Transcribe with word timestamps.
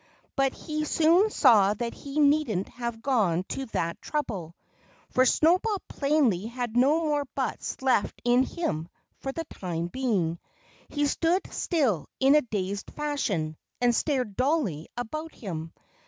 But 0.35 0.53
he 0.55 0.83
soon 0.83 1.29
saw 1.29 1.75
that 1.75 1.93
he 1.93 2.19
needn't 2.19 2.69
have 2.69 3.03
gone 3.03 3.43
to 3.49 3.67
that 3.67 4.01
trouble. 4.01 4.55
For 5.11 5.27
Snowball 5.27 5.77
plainly 5.89 6.47
had 6.47 6.75
no 6.75 7.01
more 7.01 7.25
butts 7.35 7.79
left 7.83 8.19
in 8.25 8.41
him 8.41 8.89
for 9.19 9.31
the 9.31 9.43
time 9.45 9.85
being. 9.89 10.39
He 10.89 11.05
stood 11.05 11.53
still 11.53 12.07
in 12.19 12.33
a 12.33 12.41
dazed 12.41 12.89
fashion 12.89 13.57
and 13.79 13.93
stared 13.95 14.35
dully 14.35 14.87
about 14.97 15.35
him. 15.35 15.71